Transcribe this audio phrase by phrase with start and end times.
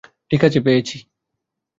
[0.31, 0.97] ঠিক আছে, পেয়েছি।